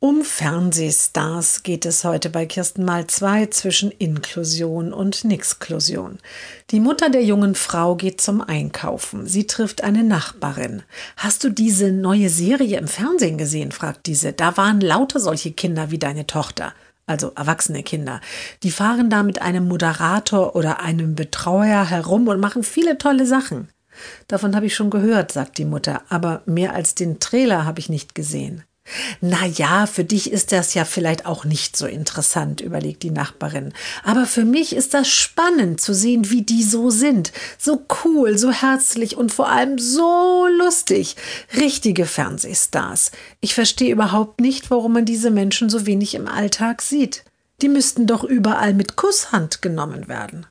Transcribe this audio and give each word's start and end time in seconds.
Um 0.00 0.22
Fernsehstars 0.22 1.64
geht 1.64 1.84
es 1.84 2.04
heute 2.04 2.30
bei 2.30 2.46
Kirsten 2.46 2.84
mal 2.84 3.08
zwei 3.08 3.46
zwischen 3.46 3.90
Inklusion 3.90 4.92
und 4.92 5.24
Nixklusion. 5.24 6.20
Die 6.70 6.78
Mutter 6.78 7.10
der 7.10 7.24
jungen 7.24 7.56
Frau 7.56 7.96
geht 7.96 8.20
zum 8.20 8.40
Einkaufen. 8.40 9.26
Sie 9.26 9.48
trifft 9.48 9.82
eine 9.82 10.04
Nachbarin. 10.04 10.84
Hast 11.16 11.42
du 11.42 11.48
diese 11.48 11.90
neue 11.90 12.30
Serie 12.30 12.78
im 12.78 12.86
Fernsehen 12.86 13.38
gesehen? 13.38 13.72
fragt 13.72 14.06
diese. 14.06 14.32
Da 14.32 14.56
waren 14.56 14.80
lauter 14.80 15.18
solche 15.18 15.50
Kinder 15.50 15.90
wie 15.90 15.98
deine 15.98 16.28
Tochter. 16.28 16.74
Also 17.06 17.32
erwachsene 17.34 17.82
Kinder. 17.82 18.20
Die 18.62 18.70
fahren 18.70 19.10
da 19.10 19.24
mit 19.24 19.42
einem 19.42 19.66
Moderator 19.66 20.54
oder 20.54 20.78
einem 20.78 21.16
Betreuer 21.16 21.84
herum 21.84 22.28
und 22.28 22.38
machen 22.38 22.62
viele 22.62 22.98
tolle 22.98 23.26
Sachen. 23.26 23.68
Davon 24.28 24.54
habe 24.54 24.66
ich 24.66 24.76
schon 24.76 24.90
gehört, 24.90 25.32
sagt 25.32 25.58
die 25.58 25.64
Mutter, 25.64 26.02
aber 26.08 26.42
mehr 26.46 26.76
als 26.76 26.94
den 26.94 27.18
Trailer 27.18 27.64
habe 27.64 27.80
ich 27.80 27.88
nicht 27.88 28.14
gesehen. 28.14 28.62
Na 29.20 29.46
ja, 29.46 29.86
für 29.86 30.04
dich 30.04 30.30
ist 30.30 30.52
das 30.52 30.74
ja 30.74 30.84
vielleicht 30.84 31.26
auch 31.26 31.44
nicht 31.44 31.76
so 31.76 31.86
interessant, 31.86 32.60
überlegt 32.60 33.02
die 33.02 33.10
Nachbarin. 33.10 33.72
Aber 34.04 34.26
für 34.26 34.44
mich 34.44 34.74
ist 34.74 34.94
das 34.94 35.08
spannend 35.08 35.80
zu 35.80 35.94
sehen, 35.94 36.30
wie 36.30 36.42
die 36.42 36.62
so 36.62 36.90
sind. 36.90 37.32
So 37.58 37.84
cool, 38.04 38.38
so 38.38 38.50
herzlich 38.50 39.16
und 39.16 39.32
vor 39.32 39.48
allem 39.48 39.78
so 39.78 40.46
lustig. 40.58 41.16
Richtige 41.56 42.06
Fernsehstars. 42.06 43.10
Ich 43.40 43.54
verstehe 43.54 43.92
überhaupt 43.92 44.40
nicht, 44.40 44.70
warum 44.70 44.92
man 44.92 45.04
diese 45.04 45.30
Menschen 45.30 45.70
so 45.70 45.86
wenig 45.86 46.14
im 46.14 46.28
Alltag 46.28 46.82
sieht. 46.82 47.24
Die 47.62 47.68
müssten 47.68 48.06
doch 48.06 48.24
überall 48.24 48.72
mit 48.72 48.96
Kusshand 48.96 49.62
genommen 49.62 50.08
werden. 50.08 50.46